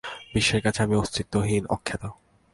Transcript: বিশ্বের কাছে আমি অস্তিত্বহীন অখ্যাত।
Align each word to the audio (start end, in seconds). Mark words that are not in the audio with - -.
বিশ্বের 0.33 0.61
কাছে 0.61 0.79
আমি 0.83 0.95
অস্তিত্বহীন 0.95 1.63
অখ্যাত। 1.69 2.03